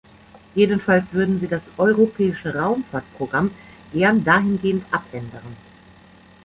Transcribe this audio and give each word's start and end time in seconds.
Jedenfalls 0.55 1.03
würden 1.13 1.39
sie 1.39 1.47
das 1.47 1.61
europäische 1.77 2.55
Raumfahrtprogramm 2.55 3.51
gern 3.93 4.23
dahingehend 4.23 4.83
abändern. 4.91 5.55